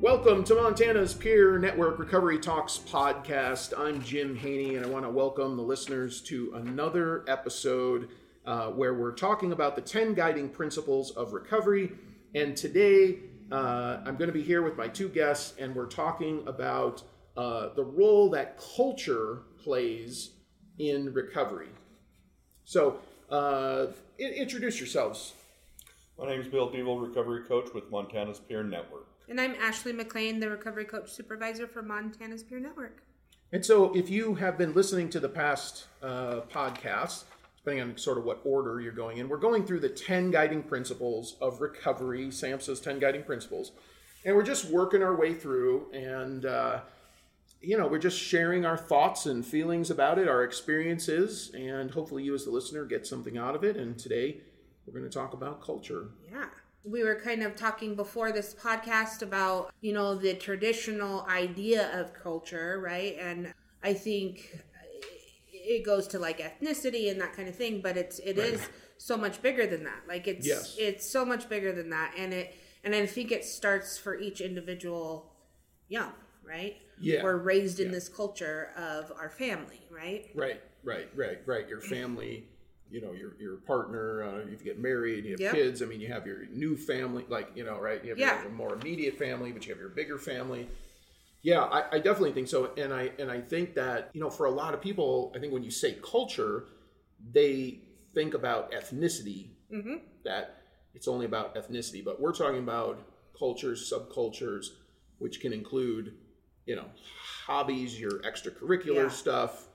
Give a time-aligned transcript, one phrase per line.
[0.00, 3.76] Welcome to Montana's Peer Network Recovery Talks podcast.
[3.76, 8.08] I'm Jim Haney, and I want to welcome the listeners to another episode
[8.46, 11.90] uh, where we're talking about the 10 guiding principles of recovery.
[12.36, 13.18] And today,
[13.50, 17.02] uh, I'm going to be here with my two guests, and we're talking about
[17.36, 20.30] uh, the role that culture plays
[20.78, 21.70] in recovery.
[22.64, 25.34] So, uh, introduce yourselves.
[26.16, 29.08] My name is Bill Devel, recovery coach with Montana's Peer Network.
[29.28, 33.02] And I'm Ashley McLean, the recovery coach supervisor for Montana's Peer Network.
[33.52, 37.24] And so, if you have been listening to the past uh, podcasts,
[37.58, 40.62] depending on sort of what order you're going in, we're going through the 10 guiding
[40.62, 43.72] principles of recovery, SAMHSA's 10 guiding principles.
[44.24, 46.80] And we're just working our way through, and, uh,
[47.60, 52.22] you know, we're just sharing our thoughts and feelings about it, our experiences, and hopefully
[52.22, 53.76] you, as the listener, get something out of it.
[53.76, 54.38] And today,
[54.86, 56.08] we're going to talk about culture.
[56.30, 56.46] Yeah
[56.84, 62.14] we were kind of talking before this podcast about you know the traditional idea of
[62.14, 63.16] culture right?
[63.20, 64.58] And i think
[65.52, 68.54] it goes to like ethnicity and that kind of thing but it's it right.
[68.54, 70.02] is so much bigger than that.
[70.06, 70.76] Like it's yes.
[70.78, 72.14] it's so much bigger than that.
[72.18, 72.54] And it
[72.84, 75.32] and i think it starts for each individual
[75.88, 76.12] young
[76.46, 76.76] right?
[77.00, 77.22] Yeah.
[77.22, 77.92] We're raised in yeah.
[77.92, 80.26] this culture of our family right?
[80.34, 81.68] Right right right right.
[81.68, 82.44] Your family
[82.90, 85.54] you know your your partner uh, if you get married you have Yep.
[85.54, 88.42] kids i mean you have your new family like you know right you have Yeah.
[88.42, 90.68] your more immediate family but you have your bigger family
[91.42, 94.46] yeah I, I definitely think so and i and i think that you know for
[94.46, 96.64] a lot of people i think when you say culture
[97.32, 97.80] they
[98.14, 99.96] think about ethnicity mm-hmm.
[100.24, 100.62] that
[100.94, 103.00] it's only about ethnicity but we're talking about
[103.38, 104.66] cultures subcultures
[105.18, 106.14] which can include
[106.66, 106.86] you know
[107.46, 109.08] hobbies your extracurricular Yeah.
[109.08, 109.67] stuff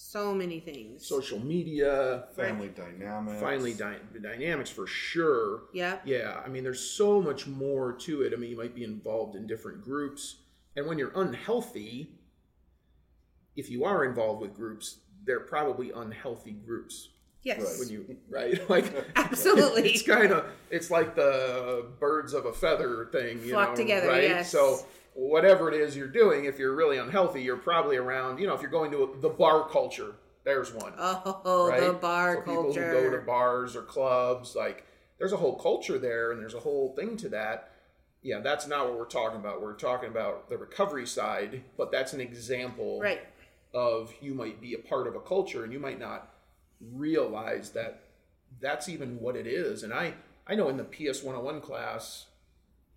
[0.00, 1.04] so many things.
[1.04, 3.40] Social media Family dynamics.
[3.40, 5.62] finally dy- dynamics for sure.
[5.72, 8.32] Yeah yeah i mean there's so much more to it.
[8.32, 10.36] I mean you might be involved in different groups.
[10.76, 12.12] And when you're unhealthy
[13.56, 17.08] if you are involved with groups they're probably unhealthy groups.
[17.42, 17.80] Yes.
[17.80, 18.56] When you right?
[18.70, 18.86] Like
[19.16, 19.90] Absolutely.
[19.90, 24.08] it's kind of it's like the birds of a feather thing you Flock know together,
[24.08, 24.22] right?
[24.22, 24.52] yes.
[24.52, 24.78] so
[25.18, 28.62] whatever it is you're doing if you're really unhealthy you're probably around you know if
[28.62, 30.14] you're going to a, the bar culture
[30.48, 31.80] there's one oh right?
[31.80, 34.86] the bar so people who go to bars or clubs, like
[35.18, 37.72] there's a whole culture there, and there's a whole thing to that.
[38.22, 39.60] Yeah, that's not what we're talking about.
[39.60, 43.20] We're talking about the recovery side, but that's an example right
[43.74, 46.30] of you might be a part of a culture, and you might not
[46.80, 48.04] realize that
[48.58, 49.82] that's even what it is.
[49.82, 50.14] And I,
[50.46, 52.24] I know in the PS 101 class,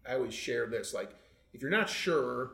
[0.07, 0.93] I always share this.
[0.93, 1.13] Like,
[1.53, 2.53] if you're not sure,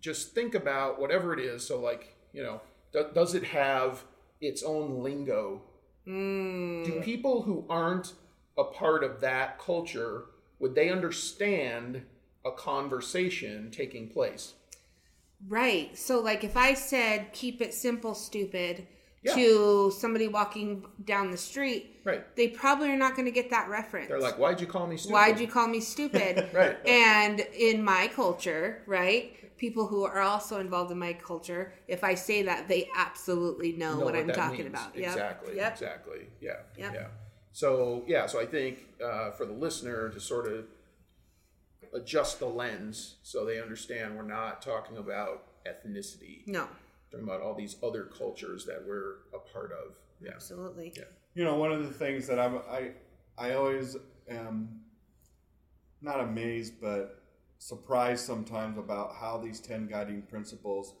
[0.00, 1.66] just think about whatever it is.
[1.66, 2.60] So, like, you know,
[2.92, 4.04] do, does it have
[4.40, 5.62] its own lingo
[6.06, 6.84] mm.
[6.84, 8.12] do people who aren't
[8.58, 10.26] a part of that culture
[10.58, 12.02] would they understand
[12.44, 14.52] a conversation taking place
[15.48, 15.96] Right.
[15.96, 18.86] So, like, if I said "keep it simple, stupid"
[19.22, 19.34] Yeah.
[19.34, 23.68] to somebody walking down the street, right they probably are not going to get that
[23.68, 24.08] reference.
[24.08, 26.76] they're like why'd you call me stupid "Why'd you call me stupid?" Right.
[26.86, 32.14] And in my culture, right, people who are also involved in my culture, if I
[32.14, 34.68] say that, they absolutely know, know what, I'm talking means.
[34.68, 34.96] about.
[34.96, 35.72] Exactly Yep.
[35.72, 36.94] exactly yeah Yep.
[36.94, 37.06] yeah
[37.52, 40.66] so yeah so i think uh, for the listener to sort of
[41.94, 46.68] adjust the lens so they understand we're not talking about ethnicity No.
[47.16, 50.92] Talking about all these other cultures that we're a part of yeah Absolutely.
[50.96, 51.04] Yeah.
[51.34, 52.92] You know, one of the things that I'm, I
[53.36, 53.96] I always
[54.30, 54.80] am
[56.00, 57.22] not amazed, but
[57.58, 60.94] surprised sometimes about how these ten guiding principles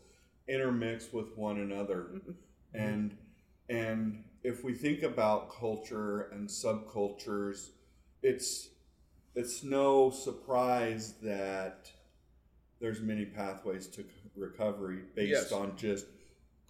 [0.48, 2.32] intermix with one another, mm-hmm.
[2.74, 3.16] and
[3.70, 7.70] and if we think about culture and subcultures,
[8.22, 8.68] it's
[9.34, 11.90] it's no surprise that
[12.78, 14.02] there's many pathways to
[14.36, 15.52] recovery based Yes.
[15.52, 16.06] on just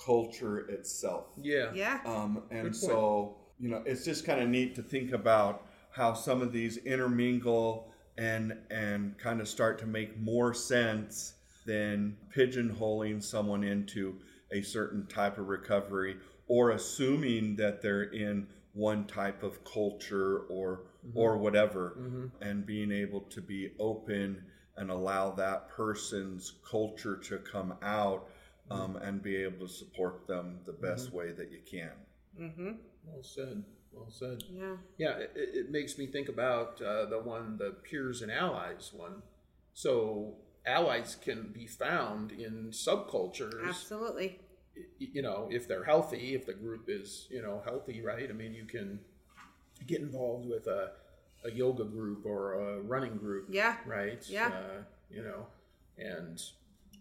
[0.04, 1.26] culture itself.
[1.40, 2.00] yeah Yeah.
[2.04, 2.76] Um, and Good point.
[2.76, 6.76] so, you know, it's just kind of neat to think about how some of these
[6.78, 11.34] intermingle and and kind of start to make more sense
[11.66, 14.14] than pigeonholing someone into
[14.52, 16.16] a certain type of recovery
[16.46, 20.82] or assuming that they're in one type of culture or
[21.14, 22.30] or whatever Mhm.
[22.42, 24.44] and being able to be open
[24.76, 28.28] and allow that person's culture to come out
[28.70, 31.92] um, and be able to support them the best way that you can.
[32.40, 32.72] Mm-hmm.
[33.06, 33.62] Well said.
[33.92, 34.42] Well said.
[34.50, 34.76] Yeah.
[34.98, 39.22] Yeah, it, it makes me think about uh, the one, the peers and allies one.
[39.72, 40.34] So
[40.66, 43.68] allies can be found in subcultures.
[43.68, 44.40] Absolutely.
[44.98, 48.28] You know, if they're healthy, if the group is you know healthy, right?
[48.28, 49.00] I mean, you can
[49.86, 50.92] get involved with a,
[51.46, 53.76] a yoga group or a running group, Yeah.
[53.86, 54.22] right?
[54.28, 54.48] Yeah.
[54.48, 55.46] Uh, you know,
[55.98, 56.42] and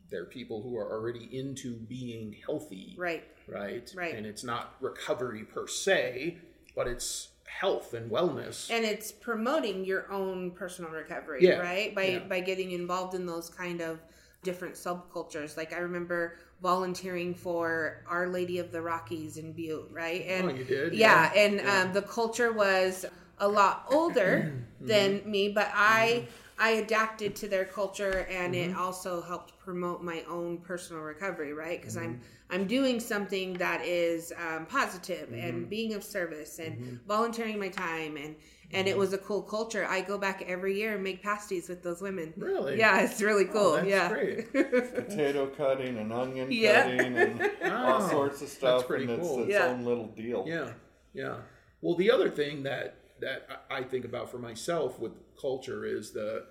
[0.10, 3.24] they're people who are already into being healthy, Right.
[3.48, 3.92] right?
[3.96, 4.14] Right.
[4.16, 6.38] And it's not recovery per se,
[6.76, 8.70] but it's health and wellness.
[8.70, 12.20] and it's promoting your own personal recovery Yeah, right by yeah.
[12.20, 14.00] by getting involved in those kind of
[14.44, 20.26] different subcultures like i remember volunteering for our lady of the rockies in butte right
[20.28, 20.94] and oh, you did?
[20.96, 21.82] yeah, and Yeah.
[21.84, 23.06] Um, the culture was
[23.40, 24.88] a lot older Mm-hmm.
[24.88, 26.28] than me but i
[26.60, 28.72] i adapted to their culture and Mm-hmm.
[28.72, 32.54] it also helped promote my own personal recovery right because i'm Mm-hmm.
[32.62, 35.48] i'm doing something that is um, positive Mm-hmm.
[35.48, 38.36] and being of service and volunteering my time and
[38.74, 41.82] and it was a cool culture i go back every year and make pasties with
[41.82, 42.78] those women Really?
[42.78, 44.52] yeah it's really cool Oh, that's yeah great.
[44.94, 46.84] Potato cutting and onion Yeah.
[46.84, 47.42] cutting and
[47.72, 49.40] all Oh, sorts of stuff, That's pretty and it's cool.
[49.44, 49.68] its Yeah.
[49.68, 50.44] own little deal.
[50.48, 50.72] Yeah,
[51.14, 51.38] yeah.
[51.82, 56.46] Well, the other thing that that I think about for myself with culture is the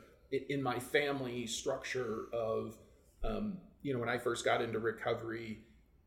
[0.50, 2.76] in my family structure of
[3.22, 5.60] um, you know when I first got into recovery.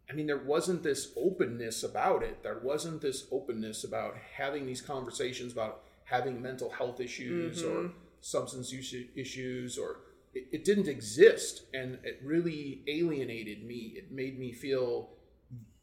[0.09, 2.43] I mean, there wasn't this openness about it.
[2.43, 7.91] There wasn't this openness about having these conversations about having mental health issues or
[8.21, 9.99] substance use issues, or
[10.33, 13.93] it, it didn't exist, and it really alienated me.
[13.95, 15.09] It made me feel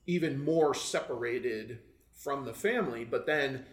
[0.07, 1.79] even more separated
[2.15, 3.05] from the family.
[3.05, 3.65] But then,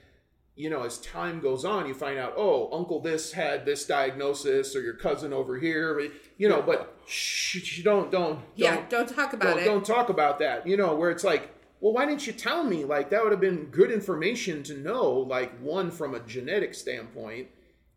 [0.61, 4.75] you know, as time goes on, you find out, oh, uncle this had this diagnosis,
[4.75, 5.99] or your cousin over here,
[6.37, 6.61] you know.
[6.61, 10.37] But shh, shh, don't, don't, yeah don't, don't talk about don't, it don't talk about
[10.37, 10.67] that.
[10.67, 11.49] You know, where it's like,
[11.79, 12.85] well, why didn't you tell me?
[12.85, 15.09] Like that would have been good information to know.
[15.11, 17.47] Like one from a genetic standpoint,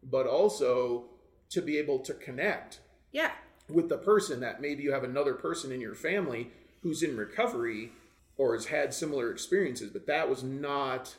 [0.03, 1.05] but also
[1.51, 2.81] to be able to connect
[3.13, 3.31] yeah
[3.69, 6.51] with the person that maybe you have another person in your family
[6.83, 7.93] who's in recovery
[8.37, 11.15] or has had similar experiences but that was not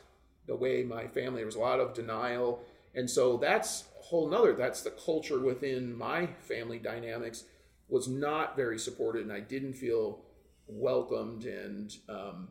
[0.46, 2.60] the way my family there was a lot of denial
[2.94, 7.44] and so that's a whole nother that's the culture within my family dynamics
[7.88, 10.20] was not very supported and i didn't feel
[10.68, 12.48] welcomed and um,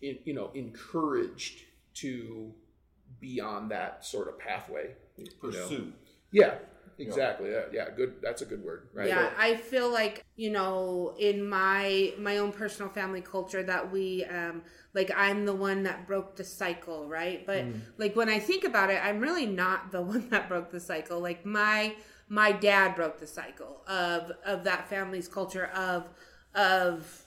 [0.00, 1.62] in, you know encouraged
[1.94, 2.52] to
[3.20, 5.30] be on that sort of pathway you know?
[5.40, 5.92] Pursue.
[6.30, 6.54] Yeah,
[7.02, 7.50] exactly.
[7.50, 8.14] Yeah, yeah, good.
[8.22, 9.08] That's a good word, right?
[9.08, 14.24] Yeah, I feel like you know, in my my own personal family culture, that we
[14.24, 14.62] um
[14.94, 17.44] like I'm the one that broke the cycle, right?
[17.46, 17.66] But
[17.98, 21.20] like when I think about it, I'm really not the one that broke the cycle.
[21.20, 21.94] Like my
[22.28, 26.08] my dad broke the cycle of of that family's culture of
[26.54, 27.22] of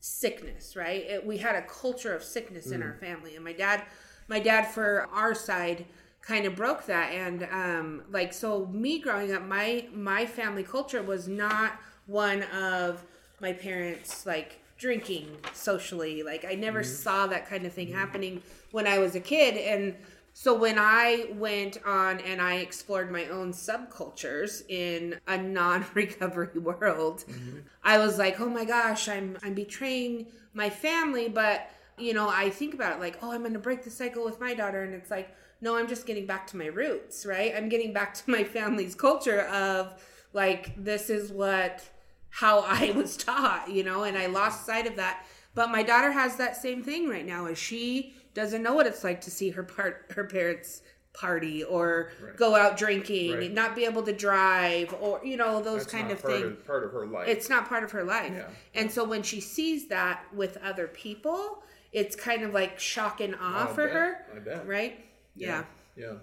[0.00, 1.02] sickness, right?
[1.04, 3.82] It, we had a culture of sickness in our family, and my dad,
[4.28, 5.86] my dad for our side,
[6.26, 7.12] kind of broke that.
[7.12, 11.72] And um, like so, me growing up, my my family culture was not
[12.06, 13.04] one of
[13.40, 16.22] my parents like drinking socially.
[16.22, 16.94] Like I never mm-hmm.
[16.94, 17.98] saw that kind of thing mm-hmm.
[17.98, 18.42] happening
[18.72, 19.94] when I was a kid, and
[20.32, 27.24] so when I went on and I explored my own subcultures in a non-recovery world,
[27.28, 27.60] mm-hmm.
[27.84, 32.50] I was like, "Oh my gosh, I'm I'm betraying my family." But you know, I
[32.50, 34.92] think about it like, "Oh, I'm going to break the cycle with my daughter," and
[34.92, 37.52] it's like, "No, I'm just getting back to my roots, right?
[37.56, 39.94] I'm getting back to my family's culture of
[40.32, 41.82] like this is what
[42.30, 45.26] how I was taught, you know, and I lost sight of that.
[45.54, 47.46] But my daughter has that same thing right now.
[47.46, 50.82] Is she doesn't know what it's like to see her part her parents
[51.14, 53.50] party or go out drinking, Right.
[53.52, 56.58] not be able to drive, or you know those That's kind of things.
[56.66, 57.26] Part of her life.
[57.26, 58.32] It's not part of her life.
[58.34, 58.48] Yeah.
[58.74, 63.34] And so when she sees that with other people, it's kind of like shock and
[63.34, 63.94] awe oh, I'll for bet.
[63.94, 65.02] her, right?
[65.36, 65.64] Yeah.
[65.96, 66.14] Yeah.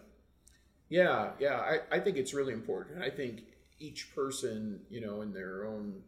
[0.90, 1.56] Yeah, yeah.
[1.56, 3.02] I, I think it's really important.
[3.02, 3.42] I think
[3.80, 6.02] each person, you know, in their own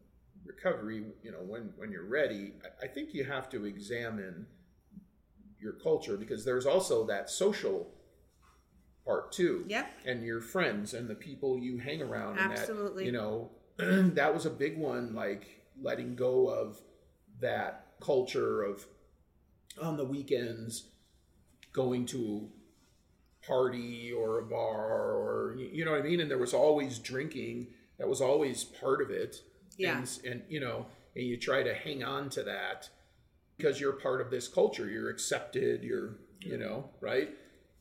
[0.46, 4.46] recovery, you know, when, when you're ready, I, I think you have to examine
[5.60, 7.90] your culture because there's also that social
[9.06, 9.66] part too.
[9.68, 9.88] Yep.
[10.06, 12.40] And your friends and the people you hang around.
[12.40, 13.08] Absolutely.
[13.08, 15.48] And that, you know, that was a big one, like
[15.82, 16.80] letting go of
[17.42, 18.86] that culture of
[19.82, 20.90] on the weekends
[21.74, 22.50] going to
[23.48, 27.68] party or a bar or you know what I mean and there was always drinking
[27.98, 29.38] that was always part of it
[29.78, 29.98] Yeah.
[29.98, 30.86] and, and you know
[31.16, 32.90] and you try to hang on to that
[33.58, 37.30] because you're part of this culture you're accepted you're you know right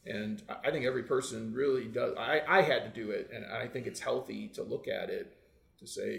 [0.06, 2.12] And I I think every person really does.
[2.18, 5.26] I, I had to do it, and I think it's healthy to look at it
[5.80, 6.10] to say,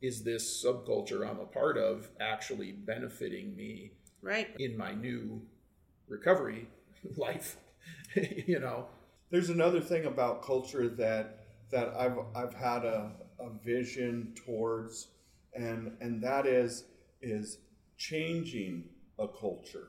[0.00, 3.72] is this subculture I'm a part of actually benefiting me
[4.22, 4.48] Right.
[4.66, 5.42] in my new
[6.08, 6.68] recovery
[7.16, 7.56] life?
[8.46, 8.86] you know,
[9.30, 15.08] There's another thing about culture that that I've I've had a, a vision towards,
[15.54, 16.84] and and that is
[17.20, 17.58] is
[17.96, 18.84] changing
[19.18, 19.88] a culture,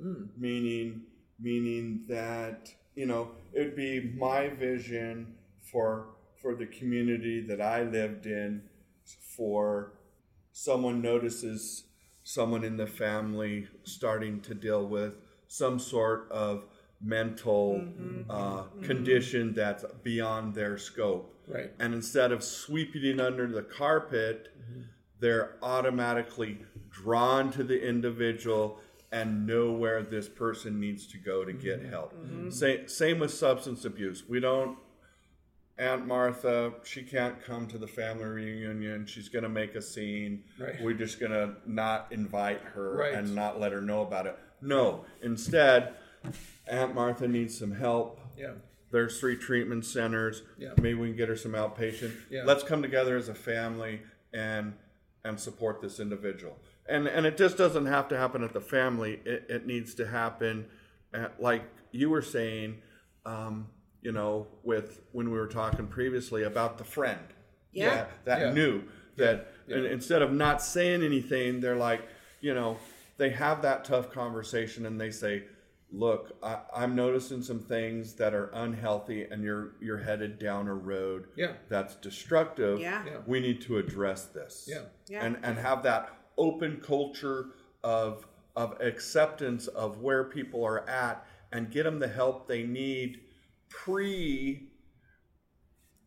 [0.00, 0.24] hmm.
[0.36, 1.02] meaning
[1.38, 6.08] meaning that you know it'd be my vision for
[6.40, 8.62] for the community that I lived in,
[9.36, 9.92] for
[10.52, 11.84] someone notices
[12.22, 15.14] someone in the family starting to deal with
[15.48, 16.64] some sort of
[17.06, 18.30] mental mm-hmm.
[18.30, 18.82] uh, mm-hmm.
[18.82, 21.32] condition that's beyond their scope.
[21.46, 21.70] Right.
[21.78, 24.82] And instead of sweeping it under the carpet, mm-hmm.
[25.20, 26.58] they're automatically
[26.90, 28.80] drawn to the individual
[29.12, 32.12] and know where this person needs to go to get help.
[32.50, 34.24] Sa- same with substance abuse.
[34.28, 34.76] We don't
[35.78, 39.04] Aunt Martha, she can't come to the family reunion.
[39.06, 40.42] She's going to make a scene.
[40.58, 40.80] Right.
[40.82, 43.14] We're just going to not invite her Right.
[43.14, 44.38] and not let her know about it.
[44.62, 45.94] No, instead,
[46.68, 48.20] Aunt Martha needs some help.
[48.36, 48.52] yeah,
[48.90, 50.42] There's three treatment centers.
[50.58, 50.70] Yeah.
[50.76, 52.12] Maybe we can get her some outpatient.
[52.30, 52.42] Yeah.
[52.44, 54.00] Let's come together as a family
[54.32, 54.74] and
[55.24, 56.56] and support this individual.
[56.88, 59.20] And and it just doesn't have to happen at the family.
[59.24, 60.66] It, it needs to happen,
[61.12, 62.78] at, like you were saying,
[63.24, 63.66] um,
[64.02, 67.20] you know, with when we were talking previously about the friend.
[67.72, 67.90] Yeah.
[67.90, 68.52] that, that Yeah.
[68.52, 68.82] knew
[69.16, 72.02] that and instead of not saying anything, they're like,
[72.40, 72.78] you know,
[73.18, 75.42] they have that tough conversation and they say,
[75.92, 80.74] "Look, I, I'm noticing some things that are unhealthy, and you're you're headed down a
[80.74, 81.52] road Yeah.
[81.68, 82.80] that's destructive.
[82.80, 83.04] Yeah.
[83.06, 83.18] Yeah.
[83.26, 84.66] We need to address this.
[84.68, 84.82] Yeah.
[85.08, 85.24] Yeah.
[85.24, 87.46] and and have that open culture
[87.84, 88.26] of
[88.56, 93.20] of acceptance of where people are at, and get them the help they need
[93.68, 94.65] pre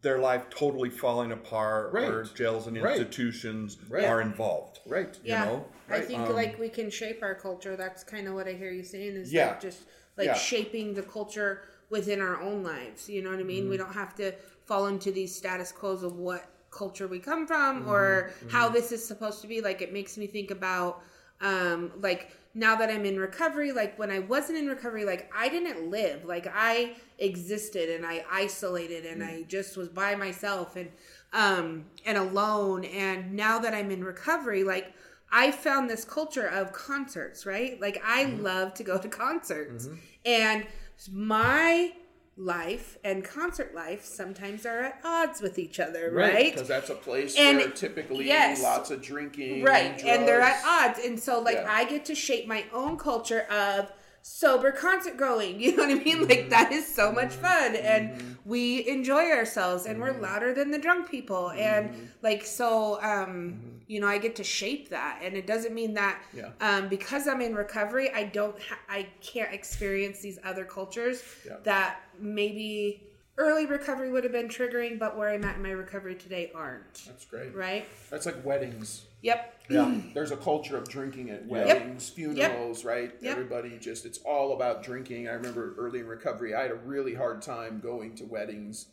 [0.01, 4.05] their life totally falling apart or jails and institutions Right.
[4.05, 4.79] are involved.
[4.85, 5.17] right.
[5.23, 5.45] Yeah.
[5.45, 5.65] know?
[5.89, 7.75] I think Um, like we can shape our culture.
[7.75, 9.47] That's kind of what I hear you saying is Yeah.
[9.49, 9.81] like just
[10.17, 10.33] like Yeah.
[10.35, 13.09] shaping the culture within our own lives.
[13.09, 13.67] You know what I mean?
[13.69, 13.85] We Mm-hmm.
[13.85, 14.31] don't have to
[14.65, 17.89] fall into these status quos of what culture we come from Mm-hmm.
[17.89, 19.59] or how this is supposed to be.
[19.59, 21.01] Like it makes me think about
[21.41, 25.49] um like now that I'm in recovery, like when I wasn't in recovery, like I
[25.49, 26.25] didn't live.
[26.25, 29.47] Like I existed and I isolated and I mm.
[29.47, 30.89] just was by myself and
[31.31, 32.85] um and alone.
[32.85, 34.93] And now that I'm in recovery, like
[35.31, 37.79] I found this culture of concerts, right?
[37.79, 38.43] Like I mm-hmm.
[38.43, 39.85] love to go to concerts.
[39.85, 39.95] Mm-hmm.
[40.25, 40.65] And
[41.11, 41.93] my
[42.39, 46.53] life and concert life sometimes are at odds with each other, right?
[46.53, 48.63] Because that's a place And- where typically yes.
[48.63, 51.65] lots of drinking, right and they're at odds and so like Yeah.
[51.69, 53.91] i get to shape my own culture of
[54.21, 56.29] sober concert going you know what i mean Mm-hmm.
[56.29, 60.79] like that is so much fun and we enjoy ourselves and we're louder than the
[60.79, 61.59] drunk people Mm-hmm.
[61.59, 65.93] and like so um you know i get to shape that and it doesn't mean
[65.95, 66.49] that Yeah.
[66.61, 71.57] um because i'm in recovery i don't ha- i can't experience these other cultures Yeah.
[71.63, 73.03] that maybe
[73.37, 77.05] early recovery would have been triggering but where i'm at in my recovery today aren't
[77.07, 77.55] That's great.
[77.55, 79.05] right That's like weddings.
[79.21, 79.99] Yep Yeah.
[80.13, 83.13] There's a culture of drinking at weddings, funerals, right?
[83.21, 83.31] Yep.
[83.31, 85.27] Everybody just, it's all about drinking.
[85.27, 88.87] I remember early in recovery, I had a really hard time going to weddings,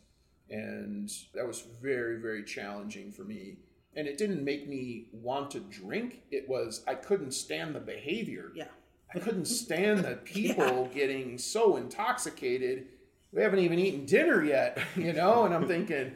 [0.49, 3.57] and that was very, very challenging for me.
[3.95, 8.51] And it didn't make me want to drink, it was, I couldn't stand the behavior.
[8.55, 8.65] yeah
[9.13, 12.87] I couldn't stand the people getting so intoxicated.
[13.31, 15.45] We haven't even eaten dinner yet, you know.
[15.45, 16.13] And I'm thinking,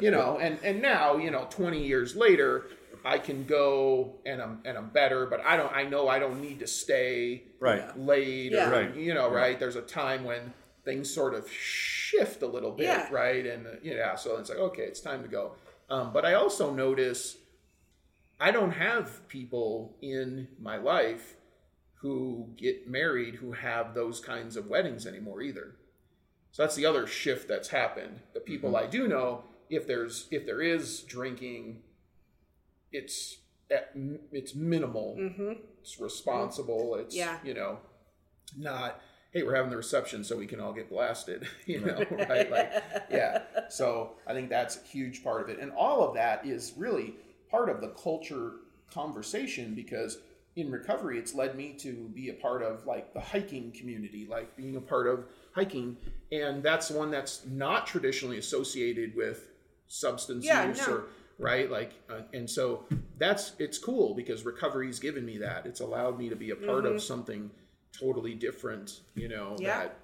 [0.00, 2.66] you know, and and now, you know, 20 years later,
[3.04, 5.72] I can go and I'm and I'm better, but I don't.
[5.72, 7.98] I know I don't need to stay Right.
[7.98, 8.68] late, Yeah.
[8.68, 8.94] or, Right.
[8.96, 9.58] you know, right.
[9.58, 10.52] There's a time when
[10.84, 13.08] things sort of shift a little bit, Yeah.
[13.10, 13.44] right?
[13.46, 15.52] And uh, yeah, so it's like okay, it's time to go.
[15.90, 17.36] Um, but I also notice
[18.40, 21.36] I don't have people in my life
[22.00, 25.76] who get married who have those kinds of weddings anymore either.
[26.52, 28.20] So that's the other shift that's happened.
[28.32, 28.86] The people Mm-hmm.
[28.86, 31.82] I do know, if there's if there is drinking,
[32.94, 33.38] it's
[33.70, 33.90] at,
[34.32, 35.16] it's minimal.
[35.18, 35.52] Mm-hmm.
[35.80, 36.92] It's responsible.
[36.92, 37.00] Mm-hmm.
[37.02, 37.38] It's Yeah.
[37.44, 37.78] you know,
[38.56, 39.00] not
[39.32, 41.46] hey we're having the reception so we can all get blasted.
[41.66, 41.98] You know,
[42.28, 42.50] right?
[42.50, 42.72] Like
[43.10, 43.42] yeah.
[43.68, 47.14] So I think that's a huge part of it, and all of that is really
[47.50, 48.52] part of the culture
[48.92, 50.18] conversation because
[50.56, 54.54] in recovery it's led me to be a part of like the hiking community like
[54.56, 55.96] being a part of hiking
[56.30, 59.48] and that's one that's not traditionally associated with
[59.88, 60.94] substance Yeah, use no.
[60.94, 61.04] or
[61.38, 62.84] right like uh, and so
[63.18, 66.86] that's it's cool because recovery's given me that it's allowed me to be a part
[66.86, 67.50] of something
[67.98, 69.62] totally different you know Mm-hmm.
[69.62, 69.78] Yeah.
[69.78, 69.98] that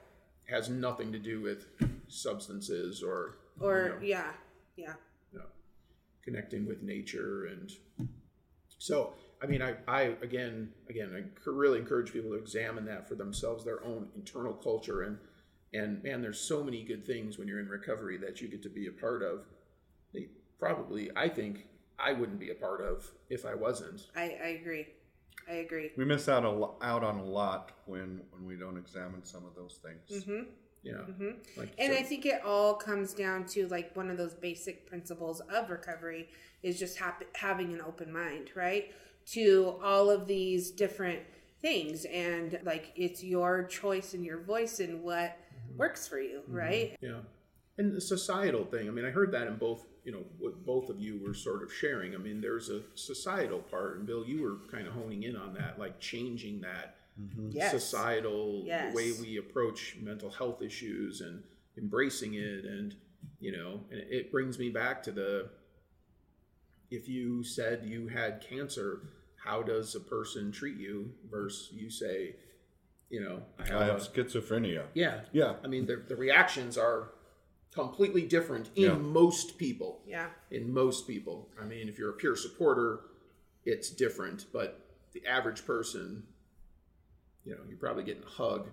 [0.49, 1.66] has nothing to do with
[2.08, 4.30] substances or Or you know, yeah,
[4.76, 4.92] yeah.
[5.32, 5.44] you know,
[6.25, 7.70] connecting with nature and
[8.78, 13.14] so I mean I, I again again I really encourage people to examine that for
[13.14, 15.18] themselves their own internal culture and
[15.72, 18.68] and man there's so many good things when you're in recovery that you get to
[18.68, 19.46] be a part of
[20.12, 20.28] they
[20.64, 21.67] probably I think
[21.99, 24.87] I wouldn't be a part of if I wasn't I, I agree.
[25.49, 25.90] I agree.
[25.97, 29.45] We miss out a lo- out on a lot when when we don't examine some
[29.45, 30.25] of those things.
[30.25, 30.43] hmm
[30.83, 31.99] you know hmm like And said.
[31.99, 36.29] I think it all comes down to like one of those basic principles of recovery
[36.62, 38.93] is just hap- having an open mind, right?
[39.33, 41.21] To all of these different
[41.61, 42.05] things.
[42.07, 45.37] And like it's your choice and your voice and what
[45.76, 46.97] works for you, right?
[47.00, 47.21] Yeah.
[47.79, 50.88] And the societal thing, I mean, I heard that in both, you know, what both
[50.90, 52.17] of you were sort of sharing.
[52.17, 55.55] I mean, there's a societal part, and Bill, you were kind of honing in on
[55.55, 57.50] that, like changing that mm-hmm.
[57.52, 57.71] Yes.
[57.71, 58.93] societal Yes.
[58.93, 61.45] way we approach mental health issues and
[61.79, 62.64] embracing it.
[62.64, 62.97] And,
[63.38, 65.49] you know, and it brings me back to the
[66.90, 69.02] if you said you had cancer,
[69.45, 72.35] how does a person treat you versus you say,
[73.11, 74.87] you know, I have, I have a- schizophrenia.
[74.95, 75.21] yeah.
[75.31, 75.55] Yeah.
[75.62, 77.12] I mean, the, the reactions are
[77.72, 78.94] completely different in Yeah.
[78.94, 80.02] most people.
[80.06, 80.28] Yeah.
[80.50, 81.48] In most people.
[81.60, 83.00] I mean, if you're a peer supporter,
[83.64, 84.80] it's different, but
[85.12, 86.24] the average person,
[87.44, 88.68] you know, you're probably getting a hug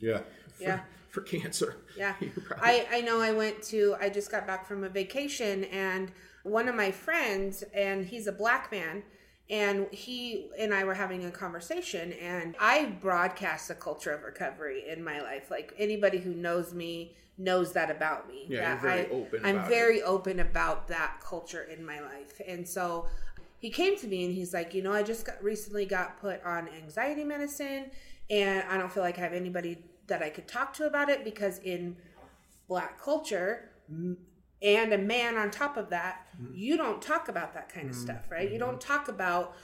[0.00, 0.20] Yeah.
[0.60, 0.80] Yeah.
[1.08, 1.76] for cancer.
[1.96, 2.14] Yeah.
[2.46, 6.12] Probably- I, I know I went to, I just got back from a vacation and
[6.42, 9.02] one of my friends, and he's a black man,
[9.48, 14.84] and he and I were having a conversation, and I broadcast the culture of recovery
[14.88, 15.50] in my life.
[15.50, 18.46] Like anybody who knows me knows that about me.
[18.48, 22.40] Yeah, that very I, open I'm very open about that culture in my life.
[22.46, 23.06] And so
[23.58, 26.42] he came to me and he's like, you know, I just got recently got put
[26.44, 27.90] on anxiety medicine
[28.30, 31.24] and I don't feel like I have anybody that I could talk to about it
[31.24, 31.96] because in
[32.68, 33.70] black culture
[34.62, 36.52] and a man on top of that, Mm-hmm.
[36.54, 38.50] you don't talk about that kind of stuff, right?
[38.52, 39.54] You don't talk about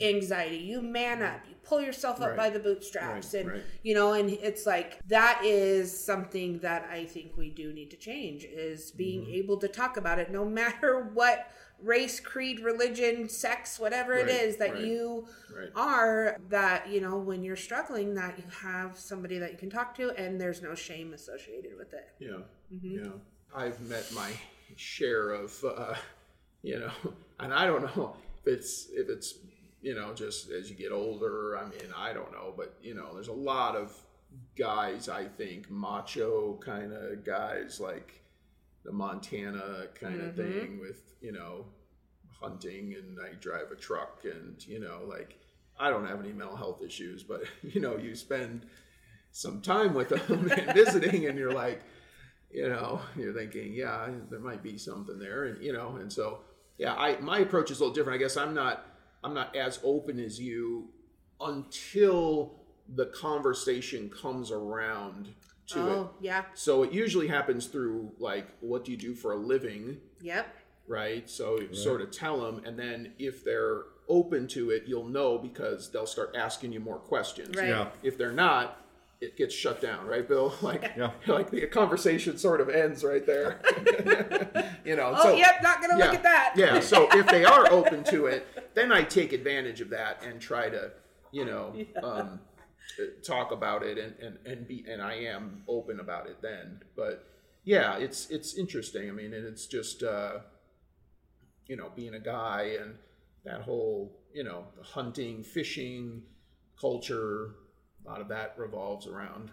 [0.00, 0.58] anxiety.
[0.58, 1.40] You man up.
[1.48, 2.36] You pull yourself up Right.
[2.36, 3.62] by the bootstraps Right, and right.
[3.82, 7.96] you know and it's like that is something that I think we do need to
[7.96, 9.32] change is being Mm-hmm.
[9.34, 11.50] able to talk about it no matter what
[11.82, 15.26] race, creed, religion, sex, whatever it is that you
[15.74, 19.96] are that you know when you're struggling that you have somebody that you can talk
[19.96, 22.08] to and there's no shame associated with it.
[22.20, 23.04] Yeah, Mm-hmm.
[23.04, 23.10] yeah.
[23.54, 24.30] I've met my
[24.76, 25.94] share of, uh,
[26.62, 26.90] you know,
[27.40, 29.34] and I don't know if it's if it's
[29.82, 31.56] you know just as you get older.
[31.58, 33.94] I mean, I don't know, but you know, there's a lot of
[34.56, 35.08] guys.
[35.08, 38.20] I think macho kind of guys like
[38.84, 40.60] the Montana kind of Mm-hmm.
[40.60, 41.66] thing with you know
[42.40, 45.36] hunting and I drive a truck and you know like
[45.78, 48.66] I don't have any mental health issues, but you know you spend
[49.32, 51.82] some time with them and visiting and you're like
[52.52, 56.40] you know you're thinking yeah there might be something there and you know and so
[56.78, 58.86] yeah i my approach is a little different i guess i'm not
[59.24, 60.88] i'm not as open as you
[61.40, 62.54] until
[62.96, 65.28] the conversation comes around
[65.66, 66.44] to it oh, yeah.
[66.54, 70.54] so it usually happens through like what do you do for a living Yep.
[70.88, 71.30] right?
[71.30, 75.38] So you sort of tell them, and then if they're open to it, you'll know
[75.38, 77.56] because they'll start asking you more questions.
[77.56, 77.68] Right.
[77.68, 77.88] Yeah.
[78.02, 78.84] If they're not,
[79.20, 80.54] it gets shut down, right, Bill?
[80.62, 81.12] Like, Yeah.
[81.26, 83.60] like the conversation sort of ends right there.
[84.84, 85.14] you know.
[85.16, 86.54] Oh, so, yep, not going to yeah, look at that.
[86.56, 86.80] Yeah.
[86.90, 90.70] So if they are open to it, then I take advantage of that and try
[90.70, 90.92] to,
[91.32, 92.40] you know, um,
[92.98, 96.80] uh, talk about it and, and, and be and I am open about it then.
[96.96, 97.24] But
[97.64, 99.08] yeah, it's it's interesting.
[99.08, 100.38] I mean, and it's just uh,
[101.66, 102.94] you know being a guy and
[103.44, 106.22] that whole you know hunting, fishing
[106.80, 107.54] culture.
[108.04, 109.50] A lot of that revolves around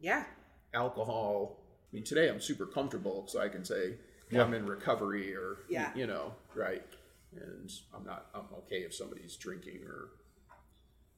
[0.00, 0.26] Yeah.
[0.74, 1.60] alcohol.
[1.90, 3.98] I mean, today I'm super comfortable, so I can say
[4.30, 4.42] Yeah.
[4.42, 5.94] I'm in recovery, or Yeah.
[5.94, 6.84] you know, right?
[7.32, 8.30] And I'm not.
[8.34, 10.10] I'm okay if somebody's drinking, or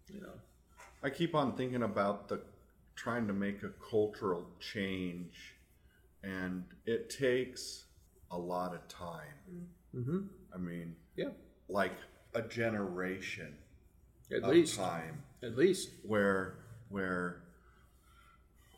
[0.08, 0.40] you know,
[1.02, 2.42] I keep on thinking about the
[2.96, 5.56] trying to make a cultural change,
[6.22, 7.84] and it takes
[8.30, 9.68] a lot of time.
[9.94, 10.26] mm-hmm.
[10.54, 11.30] I mean, yeah,
[11.68, 11.96] like
[12.34, 13.56] a generation
[14.30, 16.58] at of least, time at least, where
[17.00, 17.42] where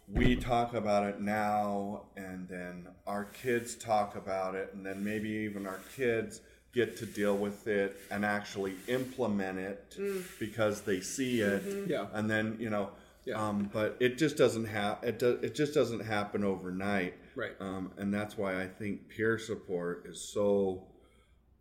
[0.09, 5.29] we talk about it now and then our kids talk about it and then maybe
[5.29, 6.41] even our kids
[6.75, 9.97] get to deal with it and actually implement it
[10.39, 12.07] because they see it Yeah.
[12.13, 12.91] and then you know
[13.25, 13.37] Yeah.
[13.49, 17.53] um, but it just doesn't have it, do- it just doesn't happen overnight Right.
[17.61, 20.89] um, and that's why i think peer support is so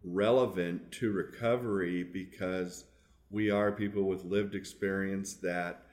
[0.04, 2.86] relevant to recovery because
[3.30, 5.86] we are people with lived experience that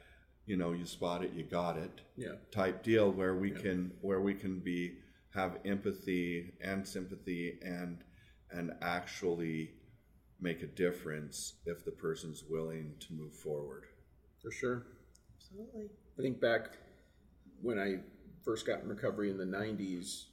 [0.49, 2.37] you know, you spot it, you got it Yeah.
[2.51, 4.99] type deal where we can where we can be
[5.35, 8.03] have empathy and sympathy and
[8.51, 9.75] and actually
[10.41, 13.85] make a difference if the person's willing to move forward.
[14.43, 14.87] For sure.
[15.37, 15.91] Absolutely.
[16.19, 16.79] I think back
[17.61, 18.01] when I
[18.43, 20.27] first got in recovery in the 90s,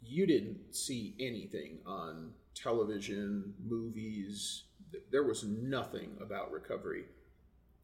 [0.00, 4.64] you didn't see anything on television, movies.
[5.10, 7.06] There was nothing about recovery.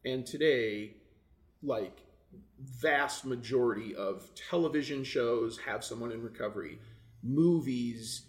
[0.05, 0.95] And today,
[1.65, 1.99] like
[2.59, 6.79] vast majority of television shows have someone in recovery,
[7.23, 8.23] movies,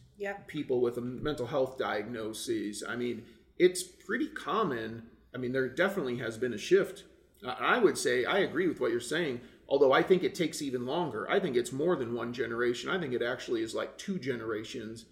[0.46, 2.82] people with a mental health diagnosis.
[2.86, 3.24] I mean,
[3.58, 5.04] it's pretty common.
[5.34, 7.04] I mean, there definitely has been a shift.
[7.46, 10.62] I I would say I agree with what you're saying, although I think it takes
[10.62, 11.30] even longer.
[11.30, 12.90] I think it's more than one generation.
[12.90, 15.04] I think it actually is like two generations.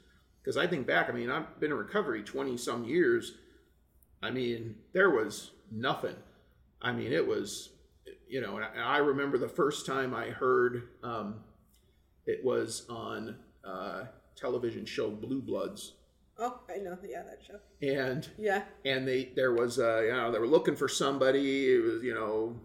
[0.42, 3.32] Because I think back, I mean, I've been in recovery 20 some years.
[4.22, 6.16] I mean, there was nothing.
[6.82, 7.70] I mean, it was,
[8.34, 11.36] you know, and I, and I remember the first time I heard um,
[12.26, 15.92] it was on uh, television show Blue Bloods,
[16.36, 16.98] Oh, I know.
[17.08, 17.60] Yeah, that show.
[17.80, 18.64] and Yeah.
[18.84, 21.72] and they there was uh, you know they were looking for somebody.
[21.72, 22.56] It was you know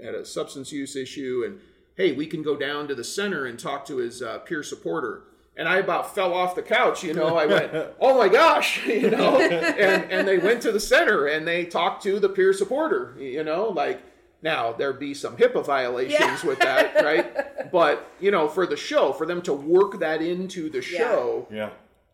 [0.00, 1.58] had a substance use issue, and
[1.96, 5.24] hey, we can go down to the center and talk to his uh, peer supporter.
[5.56, 7.36] And I about fell off the couch, you know.
[7.36, 9.40] I went, "Oh my gosh!" you know.
[9.40, 13.42] And and they went to the center and they talked to the peer supporter, you
[13.42, 13.70] know.
[13.70, 14.00] Like
[14.42, 16.46] now there'd be some HIPAA violations Yeah.
[16.46, 17.70] with that, right?
[17.72, 21.70] But you know, for the show, for them to work that into the show, Yeah.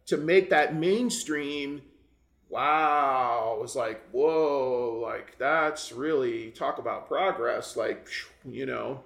[0.07, 1.83] to make that mainstream
[2.49, 8.09] wow it was like whoa like that's really talk about progress like
[8.49, 9.01] you know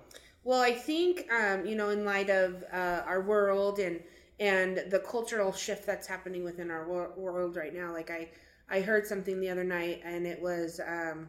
[0.44, 4.00] Well, I think um, you know, in light of uh, our world and
[4.38, 8.28] and the cultural shift that's happening within our wor- world right now, like I
[8.70, 11.28] I heard something the other night, and it was um,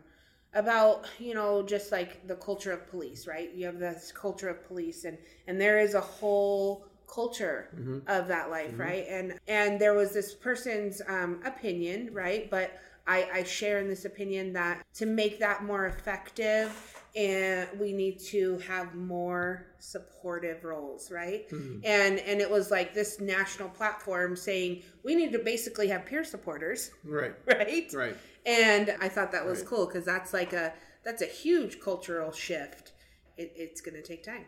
[0.54, 3.52] about you know just like the culture of police, right?
[3.54, 7.70] You have this culture of police, and and there is a whole culture
[8.08, 9.06] of that life, right?
[9.10, 12.50] And and there was this person's um, opinion, right?
[12.50, 17.92] But I, I share in this opinion that to make that more effective, and we
[17.94, 21.46] need to have more supportive roles, right?
[21.84, 26.24] And and it was like this national platform saying we need to basically have peer
[26.24, 27.92] supporters, right right?
[27.94, 29.68] right And I thought that was Right.
[29.68, 32.94] cool because that's like a that's a huge cultural shift.
[33.38, 34.46] It, it's going to take time.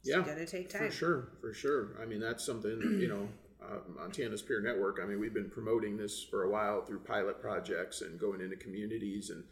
[0.00, 0.86] It's yeah going to take time.
[0.86, 3.28] for sure for sure i mean that's something you know
[3.64, 7.40] uh, montana's peer network i mean we've been promoting this for a while through pilot
[7.40, 9.44] projects and going into communities and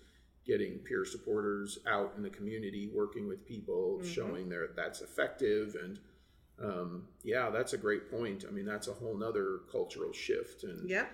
[0.46, 5.98] getting peer supporters out in the community working with people showing that that's effective and
[6.62, 10.88] um, yeah that's a great point i mean that's a whole nother cultural shift and
[10.88, 11.06] Yeah.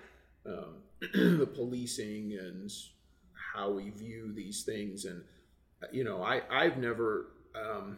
[0.45, 0.75] um,
[1.13, 2.71] the policing and
[3.53, 5.23] how we view these things and
[5.83, 7.97] uh, you know i i've never um,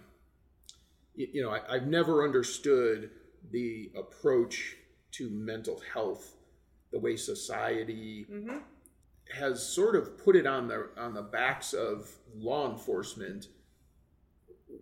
[1.17, 3.11] y- you know I, i've never understood
[3.51, 4.75] the approach
[5.11, 6.35] to mental health
[6.91, 8.57] the way society Mm-hmm.
[9.31, 13.47] Has sort of put it on the on the backs of law enforcement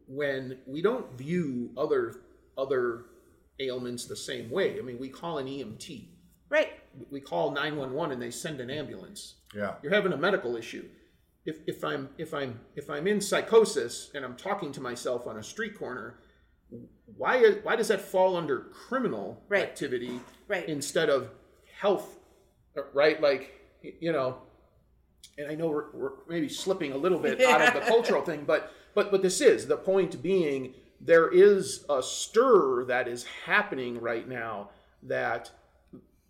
[0.08, 2.22] when we don't view other
[2.58, 3.06] other
[3.60, 6.06] ailments the same way i mean we call an emt
[6.50, 6.70] Right.
[7.12, 9.76] we call 911 and they send an ambulance Yeah.
[9.84, 10.86] you're having a medical issue
[11.46, 15.38] if, if i'm if i'm if i'm in psychosis and i'm talking to myself on
[15.38, 16.20] a street corner
[17.16, 19.64] why is, why does that fall under criminal Right.
[19.64, 20.68] activity Right.
[20.70, 21.32] instead of
[21.80, 22.18] health
[22.94, 23.67] right like y-
[24.00, 24.38] you know
[25.38, 28.44] and i know we're, we're maybe slipping a little bit out of the cultural thing
[28.46, 34.00] but but but this is the point being there is a stir that is happening
[34.02, 34.70] right now
[35.04, 35.52] that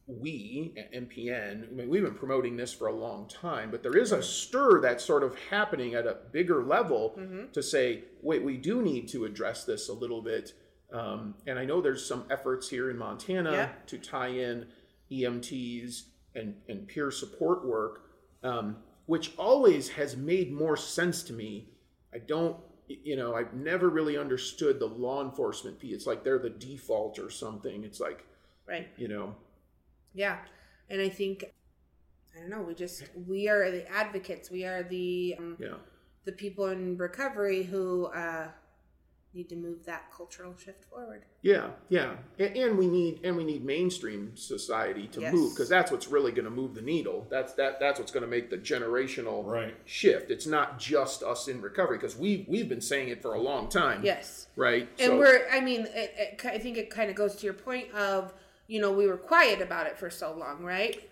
[0.09, 3.97] we at MPN, I mean, we've been promoting this for a long time, but there
[3.97, 7.19] is a stir that's sort of happening at a bigger level
[7.51, 10.53] to say, wait, we do need to address this a little bit.
[10.93, 13.69] Um, and I know there's some efforts here in Montana Yeah.
[13.87, 14.67] to tie in
[15.11, 16.03] EMTs
[16.35, 18.03] and, and peer support work,
[18.43, 21.69] um, which always has made more sense to me.
[22.13, 25.93] I don't, you know, I've never really understood the law enforcement piece.
[25.95, 27.83] It's like they're the default or something.
[27.83, 28.25] It's like,
[28.67, 28.87] Right.
[28.97, 29.35] you know,
[30.13, 30.39] Yeah.
[30.89, 31.45] And I think
[32.35, 34.49] I don't know, we just we are the advocates.
[34.51, 35.75] We are the um, yeah.
[36.25, 38.49] the people in recovery who uh
[39.37, 41.23] need to move that cultural shift forward.
[41.43, 45.33] Yeah, yeah, and, and we need and we need mainstream society to Yes.
[45.33, 47.27] move because that's what's really going to move the needle.
[47.29, 49.75] That's that that's what's going to make the generational Right.
[49.85, 50.31] shift.
[50.31, 53.69] It's not just us in recovery because we we've been saying it for a long
[53.69, 54.03] time.
[54.03, 54.47] Yes.
[54.55, 54.89] right.
[54.99, 57.53] And So- we're I mean, it, it, I think it kind of goes to your
[57.53, 58.33] point of,
[58.67, 61.09] you know, we were quiet about it for so long, right?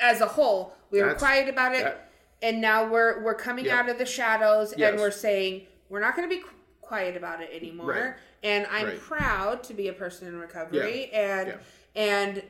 [0.00, 2.10] As a whole, we were quiet about it that-
[2.42, 3.78] and now we're we're coming Yeah.
[3.80, 4.90] out of the shadows Yes.
[4.90, 6.50] and we're saying we're not going to be qu-
[6.86, 7.90] quiet about it anymore.
[7.90, 8.14] Right.
[8.42, 9.00] And I'm Right.
[9.00, 11.10] proud to be a person in recovery.
[11.12, 11.56] And Yeah.
[11.96, 12.42] and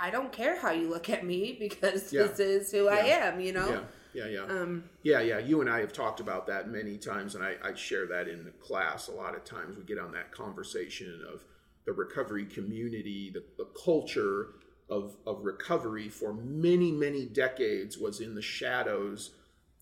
[0.00, 2.22] I don't care how you look at me because Yeah.
[2.24, 3.40] this is who I am.
[3.40, 3.84] You know.
[4.14, 4.60] Yeah, yeah, yeah.
[4.62, 4.88] Um.
[5.02, 5.38] Yeah, yeah.
[5.38, 8.44] You and I have talked about that many times, and I, I share that in
[8.44, 9.76] the class a lot of times.
[9.76, 11.44] We get on that conversation of
[11.84, 14.48] the recovery community, the, the culture
[14.90, 19.30] of, of recovery for many, many decades was in the shadows.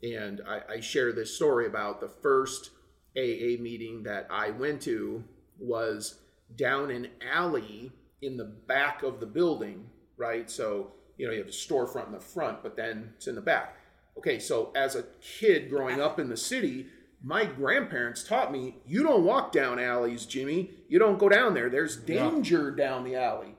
[0.02, 2.70] And I, I share this story about the first
[3.16, 5.24] AA meeting that I went to
[5.58, 6.18] was
[6.54, 10.50] down an alley in the back of the building, right?
[10.50, 13.40] So, you know, you have a storefront in the front, but then it's in the
[13.40, 13.76] back.
[14.18, 16.86] Okay, so as a kid growing up in the city,
[17.22, 20.70] my grandparents taught me you don't walk down alleys, Jimmy.
[20.88, 21.68] You don't go down there.
[21.68, 23.55] There's danger down the alley.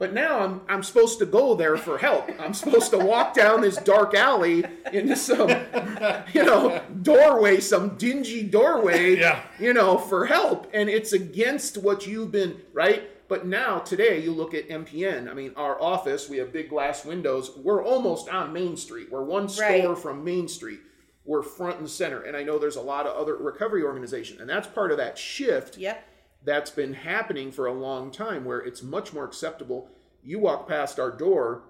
[0.00, 0.06] Yeah.
[0.06, 2.30] But now I'm I'm supposed to go there for help.
[2.40, 5.48] I'm supposed to walk down this dark alley into some
[6.32, 9.40] you know doorway, some dingy doorway, Yeah.
[9.58, 10.70] you know, for help.
[10.72, 13.10] And it's against what you've been right.
[13.28, 15.28] But now today you look at MPN.
[15.30, 17.50] I mean, our office, we have big glass windows.
[17.58, 19.08] We're almost on Main Street.
[19.10, 19.98] We're one store Right.
[19.98, 20.80] from Main Street.
[21.26, 22.22] We're front and center.
[22.22, 25.18] And I know there's a lot of other recovery organizations, and that's part of that
[25.18, 26.02] shift Yep.
[26.44, 29.90] That's been happening for a long time where it's much more acceptable.
[30.22, 31.64] You walk past our door,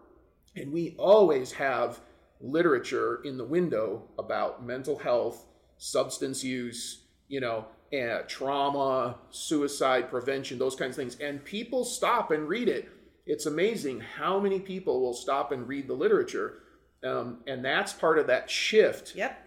[0.57, 2.00] and we always have
[2.40, 5.46] literature in the window about mental health,
[5.78, 11.16] substance use, you know, uh, trauma, suicide prevention, those kinds of things.
[11.20, 12.88] And people stop and read it.
[13.26, 16.62] It's amazing how many people will stop and read the literature.
[17.04, 19.44] Um, and that's part of that shift Yep.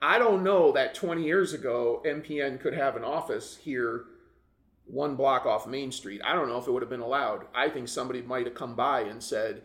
[0.00, 4.04] I don't know that 20 years ago MPN could have an office here
[4.90, 6.20] one block off Main Street.
[6.24, 7.46] I don't know if it would have been allowed.
[7.54, 9.62] I think somebody might have come by and said,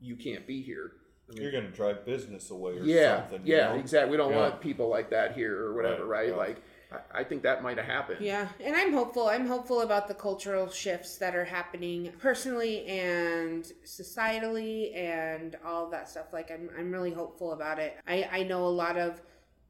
[0.00, 0.92] "You can't be here."
[1.32, 3.46] You're going to drive business away or Yeah, something.
[3.46, 3.78] you yeah, know?
[3.78, 4.10] exactly.
[4.10, 4.40] We don't Yeah.
[4.40, 6.28] want people like that here or whatever, Right, right?
[6.28, 6.36] yeah.
[6.36, 8.20] Like, I, I think that might have happened.
[8.20, 9.28] Yeah, and I'm hopeful.
[9.28, 16.10] I'm hopeful about the cultural shifts that are happening personally and societally and all that
[16.10, 16.26] stuff.
[16.32, 17.96] Like I'm I'm really hopeful about it.
[18.06, 19.22] I, I know a lot of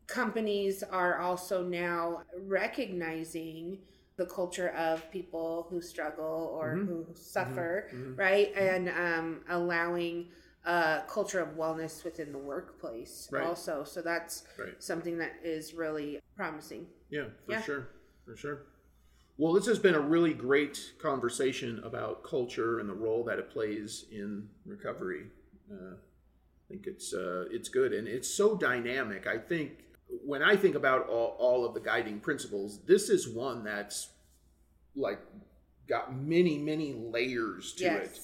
[0.08, 3.78] companies are also now recognizing
[4.16, 6.86] the culture of people who struggle or Mhm.
[6.86, 8.16] who suffer, mhm.
[8.16, 8.52] right?
[8.54, 10.30] And um, allowing
[10.64, 13.44] a culture of wellness within the workplace Right.
[13.44, 13.84] also.
[13.84, 14.82] So that's Right.
[14.82, 16.88] something that is really promising.
[17.10, 17.62] Yeah, for Yeah.
[17.62, 17.88] sure.
[18.24, 18.66] For sure.
[19.36, 23.50] Well, this has been a really great conversation about culture and the role that it
[23.50, 25.30] plays in recovery.
[25.70, 29.26] Uh, I think it's uh, it's good and it's so dynamic.
[29.26, 33.64] I think when I think about all, all of the guiding principles, this is one
[33.64, 34.08] that's
[34.96, 35.20] like
[35.88, 38.18] got many many layers to it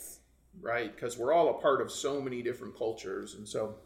[0.60, 0.94] right?
[0.94, 3.76] Because we're all a part of so many different cultures, and so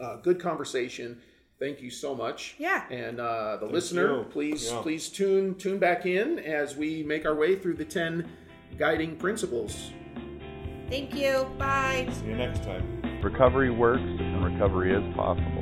[0.00, 1.20] uh, good conversation.
[1.58, 2.56] Thank you so much.
[2.58, 2.88] Yeah.
[2.90, 4.24] And uh, the listener, you.
[4.24, 4.80] please Yeah.
[4.82, 8.28] please tune tune back in as we make our way through the ten
[8.78, 9.90] guiding principles.
[10.88, 11.46] Thank you.
[11.58, 12.08] Bye.
[12.20, 13.20] See you next time.
[13.22, 15.61] Recovery works and recovery is possible.